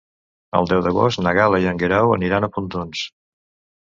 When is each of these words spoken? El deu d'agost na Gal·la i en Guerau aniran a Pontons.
El 0.59 0.69
deu 0.69 0.81
d'agost 0.87 1.21
na 1.25 1.35
Gal·la 1.39 1.61
i 1.65 1.69
en 1.73 1.81
Guerau 1.85 2.15
aniran 2.17 2.49
a 2.49 2.51
Pontons. 2.57 3.05